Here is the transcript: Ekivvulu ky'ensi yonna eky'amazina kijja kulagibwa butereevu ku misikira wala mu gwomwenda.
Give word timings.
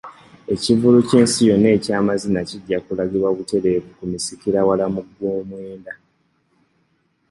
Ekivvulu 0.53 0.97
ky'ensi 1.09 1.41
yonna 1.49 1.69
eky'amazina 1.77 2.39
kijja 2.49 2.77
kulagibwa 2.85 3.29
butereevu 3.37 3.89
ku 3.97 4.03
misikira 4.11 4.59
wala 4.67 4.85
mu 4.93 5.01
gwomwenda. 5.07 5.93